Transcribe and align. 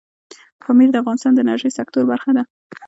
پامیر 0.61 0.89
د 0.91 0.95
افغانستان 1.03 1.31
د 1.33 1.39
انرژۍ 1.43 1.71
سکتور 1.79 2.03
برخه 2.11 2.31
ده. 2.37 2.43